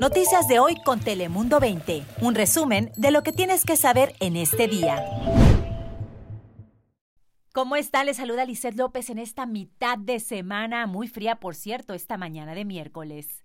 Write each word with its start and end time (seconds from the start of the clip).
Noticias 0.00 0.46
de 0.46 0.58
hoy 0.58 0.76
con 0.84 1.00
Telemundo 1.00 1.58
20. 1.58 2.04
Un 2.20 2.34
resumen 2.34 2.92
de 2.96 3.10
lo 3.10 3.22
que 3.22 3.32
tienes 3.32 3.64
que 3.64 3.76
saber 3.76 4.14
en 4.20 4.36
este 4.36 4.68
día. 4.68 5.02
¿Cómo 7.54 7.76
está? 7.76 8.04
Le 8.04 8.12
saluda 8.12 8.44
Lizeth 8.44 8.74
López 8.74 9.08
en 9.08 9.18
esta 9.18 9.46
mitad 9.46 9.96
de 9.96 10.20
semana, 10.20 10.86
muy 10.86 11.08
fría 11.08 11.36
por 11.36 11.54
cierto, 11.54 11.94
esta 11.94 12.18
mañana 12.18 12.54
de 12.54 12.66
miércoles. 12.66 13.42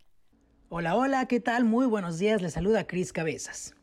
Hola, 0.67 0.97
hola, 0.97 1.25
¿qué 1.27 1.39
tal? 1.39 1.63
Muy 1.63 1.85
buenos 1.85 2.19
días, 2.19 2.41
le 2.41 2.49
saluda 2.49 2.85
Cris 2.85 3.13
Cabezas. 3.13 3.73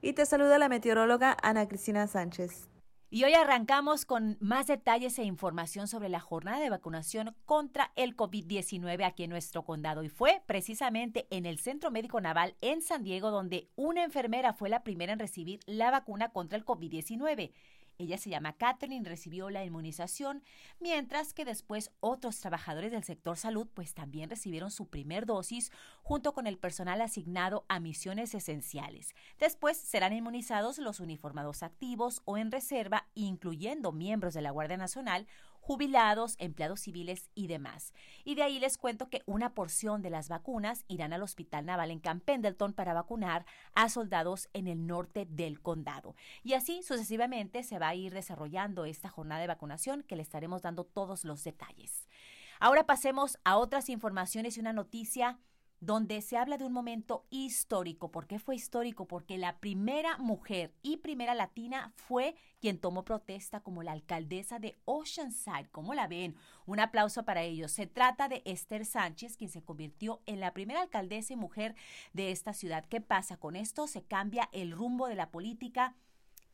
Y 0.00 0.12
te 0.12 0.24
saluda 0.24 0.58
la 0.58 0.68
meteoróloga 0.68 1.36
Ana 1.42 1.66
Cristina 1.66 2.06
Sánchez. 2.06 2.68
Y 3.10 3.24
hoy 3.24 3.32
arrancamos 3.32 4.04
con 4.04 4.36
más 4.38 4.66
detalles 4.66 5.18
e 5.18 5.24
información 5.24 5.88
sobre 5.88 6.10
la 6.10 6.20
jornada 6.20 6.60
de 6.60 6.68
vacunación 6.68 7.34
contra 7.46 7.90
el 7.96 8.14
COVID-19 8.14 9.02
aquí 9.02 9.24
en 9.24 9.30
nuestro 9.30 9.64
condado. 9.64 10.02
Y 10.02 10.10
fue 10.10 10.42
precisamente 10.44 11.26
en 11.30 11.46
el 11.46 11.58
Centro 11.58 11.90
Médico 11.90 12.20
Naval 12.20 12.54
en 12.60 12.82
San 12.82 13.04
Diego 13.04 13.30
donde 13.30 13.70
una 13.76 14.04
enfermera 14.04 14.52
fue 14.52 14.68
la 14.68 14.82
primera 14.82 15.14
en 15.14 15.20
recibir 15.20 15.60
la 15.64 15.90
vacuna 15.90 16.32
contra 16.32 16.58
el 16.58 16.66
COVID-19. 16.66 17.50
Ella 17.98 18.16
se 18.16 18.30
llama 18.30 18.52
Catherine, 18.52 19.08
recibió 19.08 19.50
la 19.50 19.64
inmunización, 19.64 20.44
mientras 20.78 21.34
que 21.34 21.44
después 21.44 21.90
otros 21.98 22.38
trabajadores 22.38 22.92
del 22.92 23.02
sector 23.02 23.36
salud 23.36 23.66
pues 23.74 23.92
también 23.92 24.30
recibieron 24.30 24.70
su 24.70 24.86
primer 24.86 25.26
dosis 25.26 25.72
junto 26.04 26.32
con 26.32 26.46
el 26.46 26.58
personal 26.58 27.00
asignado 27.00 27.64
a 27.68 27.80
misiones 27.80 28.34
esenciales. 28.34 29.16
Después 29.40 29.76
serán 29.76 30.12
inmunizados 30.12 30.78
los 30.78 31.00
uniformados 31.00 31.64
activos 31.64 32.22
o 32.24 32.38
en 32.38 32.52
reserva, 32.52 33.08
incluyendo 33.14 33.90
miembros 33.90 34.32
de 34.32 34.42
la 34.42 34.52
Guardia 34.52 34.76
Nacional 34.76 35.26
jubilados, 35.68 36.34
empleados 36.38 36.80
civiles 36.80 37.28
y 37.34 37.46
demás. 37.46 37.92
Y 38.24 38.36
de 38.36 38.42
ahí 38.42 38.58
les 38.58 38.78
cuento 38.78 39.10
que 39.10 39.20
una 39.26 39.52
porción 39.52 40.00
de 40.00 40.08
las 40.08 40.30
vacunas 40.30 40.86
irán 40.88 41.12
al 41.12 41.22
Hospital 41.22 41.66
Naval 41.66 41.90
en 41.90 42.00
Camp 42.00 42.24
Pendleton 42.24 42.72
para 42.72 42.94
vacunar 42.94 43.44
a 43.74 43.90
soldados 43.90 44.48
en 44.54 44.66
el 44.66 44.86
norte 44.86 45.26
del 45.28 45.60
condado. 45.60 46.16
Y 46.42 46.54
así 46.54 46.82
sucesivamente 46.82 47.64
se 47.64 47.78
va 47.78 47.88
a 47.88 47.94
ir 47.94 48.14
desarrollando 48.14 48.86
esta 48.86 49.10
jornada 49.10 49.42
de 49.42 49.46
vacunación 49.46 50.04
que 50.04 50.16
le 50.16 50.22
estaremos 50.22 50.62
dando 50.62 50.84
todos 50.84 51.26
los 51.26 51.44
detalles. 51.44 52.08
Ahora 52.60 52.86
pasemos 52.86 53.38
a 53.44 53.58
otras 53.58 53.90
informaciones 53.90 54.56
y 54.56 54.60
una 54.60 54.72
noticia 54.72 55.38
donde 55.80 56.22
se 56.22 56.36
habla 56.36 56.58
de 56.58 56.64
un 56.64 56.72
momento 56.72 57.26
histórico. 57.30 58.10
¿Por 58.10 58.26
qué 58.26 58.38
fue 58.38 58.56
histórico? 58.56 59.06
Porque 59.06 59.38
la 59.38 59.58
primera 59.58 60.18
mujer 60.18 60.74
y 60.82 60.98
primera 60.98 61.34
latina 61.34 61.92
fue 61.96 62.34
quien 62.60 62.78
tomó 62.78 63.04
protesta 63.04 63.60
como 63.60 63.82
la 63.82 63.92
alcaldesa 63.92 64.58
de 64.58 64.78
Oceanside. 64.84 65.68
¿Cómo 65.70 65.94
la 65.94 66.08
ven? 66.08 66.36
Un 66.66 66.80
aplauso 66.80 67.24
para 67.24 67.42
ellos. 67.42 67.72
Se 67.72 67.86
trata 67.86 68.28
de 68.28 68.42
Esther 68.44 68.84
Sánchez, 68.84 69.36
quien 69.36 69.50
se 69.50 69.62
convirtió 69.62 70.20
en 70.26 70.40
la 70.40 70.52
primera 70.52 70.82
alcaldesa 70.82 71.32
y 71.32 71.36
mujer 71.36 71.74
de 72.12 72.32
esta 72.32 72.52
ciudad. 72.52 72.84
¿Qué 72.86 73.00
pasa 73.00 73.36
con 73.36 73.56
esto? 73.56 73.86
Se 73.86 74.02
cambia 74.02 74.48
el 74.52 74.72
rumbo 74.72 75.06
de 75.06 75.14
la 75.14 75.30
política 75.30 75.94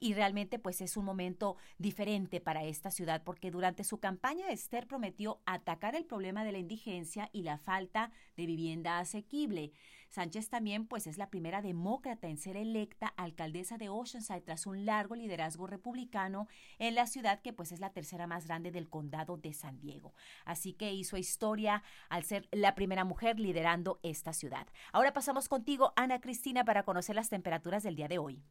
y 0.05 0.12
realmente 0.12 0.58
pues 0.58 0.83
es 0.83 0.98
un 0.98 1.06
momento 1.06 1.56
diferente 1.78 2.38
para 2.38 2.62
esta 2.64 2.91
ciudad 2.91 3.22
porque 3.24 3.50
durante 3.50 3.84
su 3.84 4.00
campaña 4.00 4.50
Esther 4.50 4.86
prometió 4.86 5.41
atacar 5.46 5.94
el 5.94 6.05
problema 6.05 6.44
de 6.44 6.52
la 6.52 6.58
indigencia 6.58 7.30
y 7.33 7.41
la 7.41 7.56
falta 7.56 8.12
de 8.36 8.44
vivienda 8.44 8.98
asequible. 8.98 9.72
Sánchez 10.11 10.50
también 10.50 10.86
pues 10.86 11.06
es 11.06 11.16
la 11.16 11.30
primera 11.30 11.62
demócrata 11.62 12.28
en 12.28 12.36
ser 12.36 12.58
electa 12.58 13.06
alcaldesa 13.16 13.78
de 13.78 13.88
Oceanside 13.88 14.42
tras 14.42 14.66
un 14.66 14.84
largo 14.84 15.14
liderazgo 15.14 15.66
republicano 15.66 16.48
en 16.78 16.94
la 16.94 17.06
ciudad 17.06 17.41
que 17.41 17.55
pues 17.55 17.72
es 17.72 17.80
la 17.80 17.94
tercera 17.94 18.27
más 18.27 18.46
grande 18.46 18.70
del 18.70 18.91
condado 18.91 19.39
de 19.39 19.55
San 19.55 19.80
Diego. 19.80 20.12
Así 20.44 20.74
que 20.74 20.92
hizo 20.92 21.16
historia 21.16 21.83
al 22.11 22.24
ser 22.24 22.46
la 22.52 22.74
primera 22.74 23.05
mujer 23.06 23.41
liderando 23.41 24.00
esta 24.02 24.34
ciudad. 24.34 24.66
Ahora 24.92 25.14
pasamos 25.14 25.48
contigo 25.48 25.94
Ana 25.96 26.20
Cristina 26.20 26.62
para 26.62 26.83
conocer 26.83 27.16
las 27.16 27.30
temperaturas 27.30 27.83
del 27.83 27.96
día 27.96 28.08
de 28.08 28.18
hoy. 28.18 28.44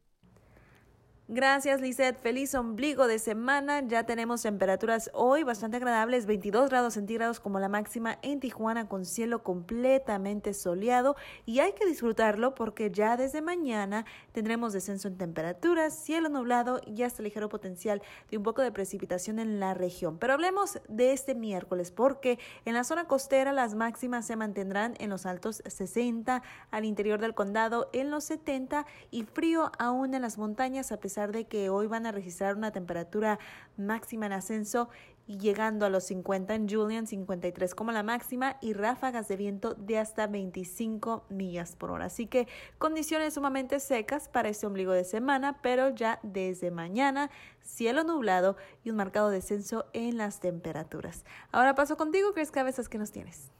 Gracias, 1.26 1.80
Lizeth. 1.80 2.20
Feliz 2.20 2.54
ombligo 2.54 3.06
de 3.06 3.18
semana. 3.18 3.80
Ya 3.80 4.04
tenemos 4.04 4.42
temperaturas 4.42 5.10
hoy 5.14 5.42
bastante 5.42 5.78
agradables, 5.78 6.26
22 6.26 6.68
grados 6.68 6.94
centígrados 6.94 7.40
como 7.40 7.58
la 7.58 7.70
máxima 7.70 8.18
en 8.20 8.40
Tijuana 8.40 8.88
con 8.88 9.06
cielo 9.06 9.42
completamente 9.42 10.52
soleado 10.52 11.16
y 11.46 11.60
hay 11.60 11.72
que 11.72 11.86
disfrutarlo 11.86 12.54
porque 12.54 12.90
ya 12.90 13.16
desde 13.16 13.40
mañana 13.40 14.04
tendremos 14.32 14.74
descenso 14.74 15.08
en 15.08 15.16
temperaturas, 15.16 15.94
cielo 15.94 16.28
nublado 16.28 16.82
y 16.86 17.04
hasta 17.04 17.22
ligero 17.22 17.48
potencial 17.48 18.02
de 18.30 18.36
un 18.36 18.42
poco 18.42 18.60
de 18.60 18.70
precipitación 18.70 19.38
en 19.38 19.58
la 19.58 19.72
región. 19.72 20.18
Pero 20.18 20.34
hablemos 20.34 20.78
de 20.90 21.14
este 21.14 21.34
miércoles 21.34 21.90
porque 21.90 22.38
en 22.66 22.74
la 22.74 22.84
zona 22.84 23.06
costera 23.06 23.54
las 23.54 23.74
máximas 23.74 24.26
se 24.26 24.36
mantendrán 24.36 24.92
en 24.98 25.08
los 25.08 25.24
altos 25.24 25.62
60, 25.64 26.42
al 26.70 26.84
interior 26.84 27.18
del 27.18 27.32
condado 27.32 27.88
en 27.94 28.10
los 28.10 28.24
70 28.24 28.84
y 29.10 29.22
frío 29.22 29.72
aún 29.78 30.12
en 30.12 30.20
las 30.20 30.36
montañas 30.36 30.92
a 30.92 30.98
pesar 30.98 31.13
de 31.14 31.46
que 31.46 31.70
hoy 31.70 31.86
van 31.86 32.06
a 32.06 32.12
registrar 32.12 32.56
una 32.56 32.72
temperatura 32.72 33.38
máxima 33.76 34.26
en 34.26 34.32
ascenso 34.32 34.88
llegando 35.26 35.86
a 35.86 35.90
los 35.90 36.04
50 36.04 36.54
en 36.54 36.68
Julian, 36.68 37.06
53 37.06 37.74
como 37.74 37.92
la 37.92 38.02
máxima 38.02 38.56
y 38.60 38.72
ráfagas 38.72 39.28
de 39.28 39.36
viento 39.36 39.74
de 39.74 39.98
hasta 39.98 40.26
25 40.26 41.24
millas 41.30 41.76
por 41.76 41.92
hora. 41.92 42.06
Así 42.06 42.26
que 42.26 42.48
condiciones 42.78 43.34
sumamente 43.34 43.78
secas 43.80 44.28
para 44.28 44.48
este 44.48 44.66
ombligo 44.66 44.92
de 44.92 45.04
semana, 45.04 45.60
pero 45.62 45.90
ya 45.90 46.18
desde 46.22 46.70
mañana 46.70 47.30
cielo 47.62 48.02
nublado 48.02 48.56
y 48.82 48.90
un 48.90 48.96
marcado 48.96 49.30
descenso 49.30 49.86
en 49.92 50.18
las 50.18 50.40
temperaturas. 50.40 51.24
Ahora 51.52 51.74
paso 51.74 51.96
contigo, 51.96 52.34
Chris 52.34 52.50
Cabezas, 52.50 52.88
¿qué 52.88 52.98
nos 52.98 53.12
tienes? 53.12 53.50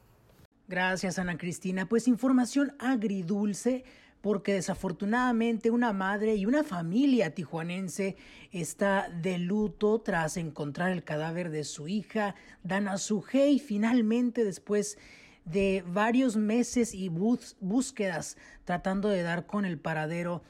Gracias, 0.66 1.18
Ana 1.18 1.38
Cristina. 1.38 1.86
Pues 1.86 2.08
información 2.08 2.74
agridulce 2.78 3.84
porque 4.24 4.54
desafortunadamente 4.54 5.70
una 5.70 5.92
madre 5.92 6.34
y 6.34 6.46
una 6.46 6.64
familia 6.64 7.34
tijuanense 7.34 8.16
está 8.52 9.10
de 9.10 9.36
luto 9.36 10.00
tras 10.00 10.38
encontrar 10.38 10.92
el 10.92 11.04
cadáver 11.04 11.50
de 11.50 11.62
su 11.62 11.88
hija, 11.88 12.34
Dana 12.62 12.96
Sujei, 12.96 13.58
finalmente 13.58 14.42
después 14.42 14.96
de 15.44 15.84
varios 15.86 16.38
meses 16.38 16.94
y 16.94 17.10
búsquedas 17.10 18.38
tratando 18.64 19.10
de 19.10 19.22
dar 19.22 19.44
con 19.44 19.66
el 19.66 19.78
paradero 19.78 20.42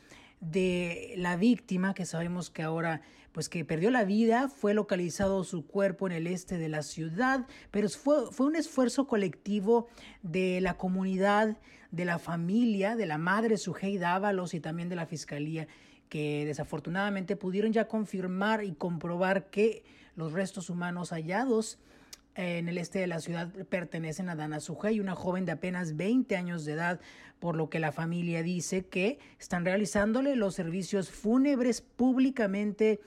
de 0.51 1.15
la 1.17 1.37
víctima, 1.37 1.95
que 1.95 2.07
sabemos 2.07 2.51
que 2.51 2.63
ahora 2.63 3.03
pues 3.35 3.49
que 3.49 3.65
perdió 3.65 3.91
la 3.91 4.05
vida, 4.05 4.49
fue 4.49 4.75
localizado 4.75 5.43
su 5.43 5.67
cuerpo 5.67 6.07
en 6.07 6.13
el 6.13 6.29
este 6.29 6.57
de 6.57 6.69
la 6.69 6.83
ciudad, 6.83 7.49
pero 7.73 7.89
fue, 7.89 8.31
fue 8.31 8.47
un 8.47 8.55
esfuerzo 8.55 9.09
colectivo 9.09 9.89
de 10.23 10.61
la 10.61 10.75
comunidad, 10.75 11.59
de 11.91 12.05
la 12.05 12.21
familia, 12.21 12.95
de 12.95 13.07
la 13.07 13.19
madre 13.19 13.57
Sujei 13.57 13.99
Dávalos 13.99 14.55
y 14.55 14.61
también 14.61 14.89
de 14.89 14.95
la 14.95 15.07
fiscalía, 15.07 15.67
que 16.09 16.45
desafortunadamente 16.47 17.35
pudieron 17.35 17.73
ya 17.73 17.89
confirmar 17.89 18.63
y 18.63 18.73
comprobar 18.73 19.51
que 19.51 19.83
los 20.15 20.33
restos 20.33 20.71
humanos 20.71 21.11
hallados 21.11 21.81
en 22.35 22.69
el 22.69 22.79
este 22.79 22.99
de 22.99 23.07
la 23.07 23.21
ciudad 23.21 23.49
pertenecen 23.69 24.29
a 24.29 24.35
Dana 24.35 24.61
Sujei, 24.61 25.01
una 25.01 25.15
joven 25.15 25.45
de 25.45 25.53
apenas 25.53 25.97
20 25.97 26.37
años 26.37 26.65
de 26.65 26.73
edad, 26.73 27.01
por 27.39 27.57
lo 27.57 27.71
que 27.71 27.79
la 27.79 27.93
familia 27.93 28.43
dice 28.43 28.87
que 28.87 29.19
están 29.39 29.65
realizándole 29.65 30.35
los 30.35 30.55
servicios 30.55 31.11
fúnebres 31.11 31.81
públicamente 31.81 33.01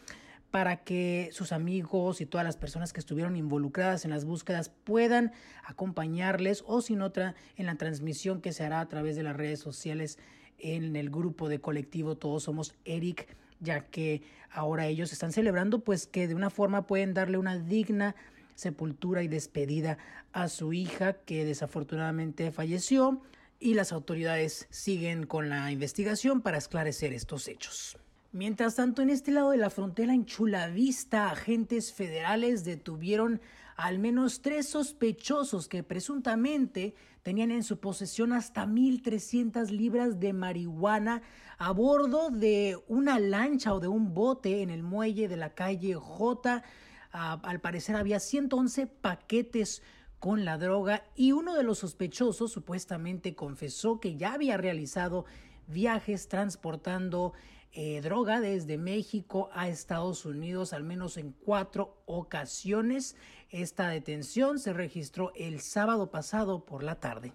para 0.51 0.77
que 0.77 1.29
sus 1.33 1.51
amigos 1.51 2.21
y 2.21 2.25
todas 2.25 2.45
las 2.45 2.55
personas 2.55 2.93
que 2.93 2.99
estuvieron 2.99 3.35
involucradas 3.35 4.05
en 4.05 4.11
las 4.11 4.23
búsquedas 4.23 4.69
puedan 4.69 5.33
acompañarles 5.63 6.63
o 6.65 6.81
sin 6.81 7.01
otra 7.01 7.35
en 7.57 7.65
la 7.65 7.75
transmisión 7.75 8.41
que 8.41 8.53
se 8.53 8.63
hará 8.63 8.79
a 8.79 8.87
través 8.87 9.15
de 9.17 9.23
las 9.23 9.35
redes 9.35 9.59
sociales 9.59 10.17
en 10.57 10.95
el 10.95 11.09
grupo 11.09 11.49
de 11.49 11.59
colectivo 11.59 12.15
Todos 12.15 12.43
Somos 12.43 12.75
Eric, 12.85 13.27
ya 13.59 13.81
que 13.81 14.21
ahora 14.49 14.87
ellos 14.87 15.11
están 15.11 15.33
celebrando 15.33 15.83
pues 15.83 16.07
que 16.07 16.27
de 16.27 16.35
una 16.35 16.49
forma 16.49 16.87
pueden 16.87 17.13
darle 17.13 17.37
una 17.37 17.57
digna 17.57 18.15
sepultura 18.57 19.21
y 19.21 19.27
despedida 19.27 19.99
a 20.33 20.49
su 20.49 20.73
hija 20.73 21.13
que 21.13 21.45
desafortunadamente 21.45 22.51
falleció 22.51 23.21
y 23.59 23.75
las 23.75 23.91
autoridades 23.91 24.67
siguen 24.69 25.25
con 25.25 25.47
la 25.47 25.71
investigación 25.71 26.41
para 26.41 26.57
esclarecer 26.57 27.13
estos 27.13 27.47
hechos. 27.47 27.97
Mientras 28.33 28.75
tanto, 28.75 29.01
en 29.01 29.09
este 29.09 29.31
lado 29.31 29.51
de 29.51 29.57
la 29.57 29.69
frontera, 29.69 30.13
en 30.13 30.25
Chula 30.25 30.67
Vista, 30.67 31.29
agentes 31.31 31.93
federales 31.93 32.65
detuvieron 32.65 33.41
al 33.77 33.99
menos 33.99 34.41
tres 34.41 34.67
sospechosos 34.69 35.67
que 35.67 35.83
presuntamente 35.83 36.95
tenían 37.21 37.51
en 37.51 37.63
su 37.63 37.79
posesión 37.79 38.33
hasta 38.33 38.65
1.300 38.65 39.69
libras 39.69 40.19
de 40.19 40.33
marihuana 40.33 41.21
a 41.59 41.71
bordo 41.71 42.31
de 42.31 42.77
una 42.87 43.19
lancha 43.19 43.73
o 43.73 43.79
de 43.79 43.87
un 43.87 44.15
bote 44.15 44.61
en 44.63 44.71
el 44.71 44.81
muelle 44.81 45.27
de 45.27 45.37
la 45.37 45.53
calle 45.53 45.93
J 45.93 46.63
al 47.11 47.59
parecer 47.61 47.95
había 47.95 48.19
111 48.19 48.87
paquetes 48.87 49.81
con 50.19 50.45
la 50.45 50.57
droga 50.57 51.03
y 51.15 51.31
uno 51.31 51.55
de 51.55 51.63
los 51.63 51.79
sospechosos 51.79 52.51
supuestamente 52.51 53.35
confesó 53.35 53.99
que 53.99 54.17
ya 54.17 54.33
había 54.33 54.57
realizado 54.57 55.25
viajes 55.67 56.27
transportando 56.27 57.33
eh, 57.73 58.01
droga 58.01 58.39
desde 58.39 58.77
México 58.77 59.49
a 59.53 59.67
Estados 59.67 60.25
Unidos 60.25 60.73
al 60.73 60.83
menos 60.83 61.17
en 61.17 61.31
cuatro 61.31 62.01
ocasiones. 62.05 63.15
Esta 63.49 63.89
detención 63.89 64.59
se 64.59 64.73
registró 64.73 65.31
el 65.35 65.61
sábado 65.61 66.09
pasado 66.09 66.65
por 66.65 66.83
la 66.83 66.95
tarde. 66.95 67.33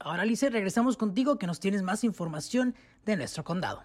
Ahora, 0.00 0.22
Alice, 0.22 0.50
regresamos 0.50 0.96
contigo 0.96 1.38
que 1.38 1.46
nos 1.46 1.60
tienes 1.60 1.82
más 1.82 2.02
información 2.02 2.74
de 3.04 3.16
nuestro 3.16 3.44
condado. 3.44 3.84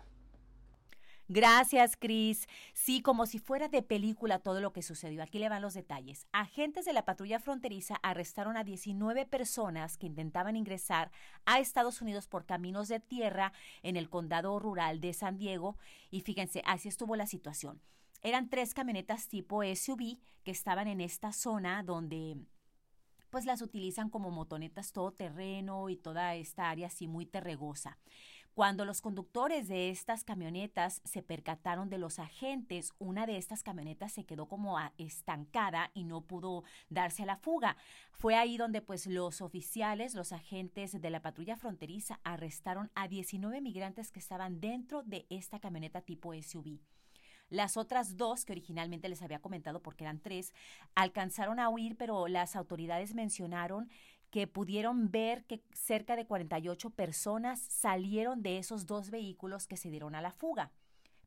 Gracias, 1.31 1.95
Cris. 1.95 2.47
Sí, 2.73 3.03
como 3.03 3.27
si 3.27 3.37
fuera 3.37 3.67
de 3.67 3.83
película 3.83 4.39
todo 4.39 4.61
lo 4.61 4.73
que 4.73 4.81
sucedió. 4.81 5.21
Aquí 5.21 5.37
le 5.37 5.47
van 5.47 5.61
los 5.61 5.75
detalles. 5.75 6.25
Agentes 6.31 6.85
de 6.85 6.93
la 6.93 7.05
patrulla 7.05 7.39
fronteriza 7.39 7.97
arrestaron 8.01 8.57
a 8.57 8.63
19 8.63 9.27
personas 9.27 9.95
que 9.95 10.07
intentaban 10.07 10.55
ingresar 10.55 11.11
a 11.45 11.59
Estados 11.59 12.01
Unidos 12.01 12.27
por 12.27 12.47
caminos 12.47 12.87
de 12.87 12.99
tierra 12.99 13.53
en 13.83 13.95
el 13.95 14.09
condado 14.09 14.57
rural 14.57 15.01
de 15.01 15.13
San 15.13 15.37
Diego. 15.37 15.77
Y 16.09 16.21
fíjense, 16.21 16.63
así 16.65 16.89
estuvo 16.89 17.15
la 17.15 17.27
situación. 17.27 17.79
Eran 18.23 18.49
tres 18.49 18.73
camionetas 18.73 19.27
tipo 19.27 19.61
SUV 19.63 20.17
que 20.43 20.49
estaban 20.49 20.87
en 20.87 20.99
esta 20.99 21.31
zona 21.31 21.83
donde 21.83 22.37
pues 23.29 23.45
las 23.45 23.61
utilizan 23.61 24.09
como 24.09 24.31
motonetas 24.31 24.91
todoterreno 24.91 25.89
y 25.89 25.97
toda 25.97 26.33
esta 26.33 26.71
área 26.71 26.87
así 26.87 27.07
muy 27.07 27.27
terregosa. 27.27 27.99
Cuando 28.59 28.83
los 28.83 28.99
conductores 28.99 29.69
de 29.69 29.89
estas 29.89 30.25
camionetas 30.25 31.01
se 31.05 31.23
percataron 31.23 31.89
de 31.89 31.97
los 31.97 32.19
agentes, 32.19 32.91
una 32.99 33.25
de 33.25 33.37
estas 33.37 33.63
camionetas 33.63 34.11
se 34.11 34.25
quedó 34.25 34.47
como 34.49 34.77
estancada 34.97 35.91
y 35.93 36.03
no 36.03 36.19
pudo 36.19 36.65
darse 36.89 37.23
a 37.23 37.25
la 37.25 37.37
fuga. 37.37 37.77
Fue 38.11 38.35
ahí 38.35 38.57
donde 38.57 38.81
pues 38.81 39.07
los 39.07 39.39
oficiales, 39.39 40.13
los 40.13 40.33
agentes 40.33 41.01
de 41.01 41.09
la 41.09 41.21
patrulla 41.21 41.55
fronteriza 41.55 42.19
arrestaron 42.25 42.91
a 42.95 43.07
19 43.07 43.61
migrantes 43.61 44.11
que 44.11 44.19
estaban 44.19 44.59
dentro 44.59 45.03
de 45.03 45.25
esta 45.29 45.61
camioneta 45.61 46.01
tipo 46.01 46.33
SUV. 46.33 46.81
Las 47.49 47.77
otras 47.77 48.15
dos, 48.15 48.45
que 48.45 48.51
originalmente 48.51 49.09
les 49.09 49.21
había 49.21 49.39
comentado 49.39 49.81
porque 49.81 50.03
eran 50.03 50.19
tres, 50.19 50.53
alcanzaron 50.95 51.59
a 51.59 51.69
huir, 51.69 51.95
pero 51.95 52.27
las 52.27 52.55
autoridades 52.55 53.15
mencionaron 53.15 53.89
que 54.31 54.47
pudieron 54.47 55.11
ver 55.11 55.45
que 55.45 55.63
cerca 55.73 56.15
de 56.15 56.25
48 56.25 56.89
personas 56.91 57.59
salieron 57.59 58.41
de 58.41 58.57
esos 58.57 58.85
dos 58.85 59.09
vehículos 59.09 59.67
que 59.67 59.77
se 59.77 59.89
dieron 59.89 60.15
a 60.15 60.21
la 60.21 60.31
fuga. 60.31 60.71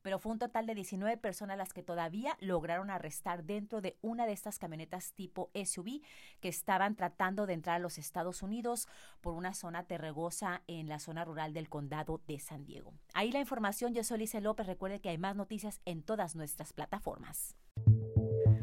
Pero 0.03 0.19
fue 0.19 0.33
un 0.33 0.39
total 0.39 0.67
de 0.67 0.75
19 0.75 1.17
personas 1.17 1.57
las 1.57 1.71
que 1.71 1.81
todavía 1.81 2.37
lograron 2.41 2.89
arrestar 2.89 3.45
dentro 3.45 3.79
de 3.79 3.97
una 4.01 4.25
de 4.25 4.33
estas 4.33 4.59
camionetas 4.59 5.13
tipo 5.13 5.49
SUV 5.55 6.01
que 6.41 6.49
estaban 6.49 6.95
tratando 6.95 7.45
de 7.45 7.53
entrar 7.53 7.77
a 7.77 7.79
los 7.79 7.97
Estados 7.97 8.43
Unidos 8.43 8.87
por 9.21 9.33
una 9.33 9.53
zona 9.53 9.85
terregosa 9.85 10.61
en 10.67 10.89
la 10.89 10.99
zona 10.99 11.23
rural 11.23 11.53
del 11.53 11.69
condado 11.69 12.21
de 12.27 12.37
San 12.39 12.65
Diego. 12.65 12.93
Ahí 13.13 13.31
la 13.31 13.39
información, 13.39 13.93
yo 13.93 14.03
soy 14.03 14.19
Lice 14.19 14.41
López. 14.41 14.67
Recuerde 14.67 14.99
que 14.99 15.09
hay 15.09 15.17
más 15.17 15.37
noticias 15.37 15.79
en 15.85 16.03
todas 16.03 16.35
nuestras 16.35 16.73
plataformas. 16.73 17.55